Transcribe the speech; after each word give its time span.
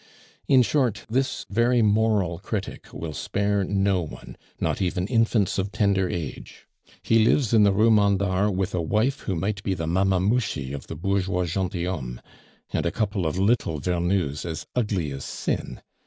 In 0.47 0.63
short, 0.63 1.05
this 1.11 1.45
very 1.51 1.83
moral 1.83 2.39
critic 2.39 2.91
will 2.91 3.13
spare 3.13 3.63
no 3.63 4.01
one, 4.01 4.35
not 4.59 4.81
even 4.81 5.05
infants 5.05 5.59
of 5.59 5.71
tender 5.71 6.09
age. 6.09 6.65
He 7.03 7.23
lives 7.23 7.53
in 7.53 7.61
the 7.61 7.71
Rue 7.71 7.91
Mandar 7.91 8.49
with 8.49 8.73
a 8.73 8.81
wife 8.81 9.19
who 9.19 9.35
might 9.35 9.61
be 9.61 9.75
the 9.75 9.85
Mamamouchi 9.85 10.73
of 10.73 10.87
the 10.87 10.95
Bourgeois 10.95 11.45
gentilhomme 11.45 12.19
and 12.73 12.87
a 12.87 12.91
couple 12.91 13.27
of 13.27 13.37
little 13.37 13.79
Vernous 13.79 14.43
as 14.43 14.65
ugly 14.73 15.11
as 15.11 15.23
sin. 15.23 15.83